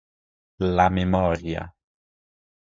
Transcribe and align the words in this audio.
La 0.79 0.87
Memoria. 0.95 1.61